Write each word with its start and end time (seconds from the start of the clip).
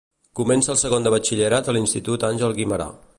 Comença 0.37 0.71
el 0.75 0.79
segon 0.83 1.05
de 1.07 1.11
Batxillerat 1.15 1.69
a 1.73 1.77
l'Institut 1.77 2.29
Àngel 2.33 2.57
Guimerà. 2.61 2.93